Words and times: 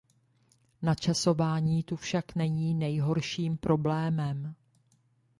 Načasování 0.81 1.83
tu 1.83 1.95
však 1.95 2.35
není 2.35 2.73
nejhorším 2.73 3.57
problémem. 3.57 4.55